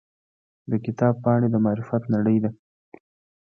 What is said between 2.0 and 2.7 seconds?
نړۍ ده.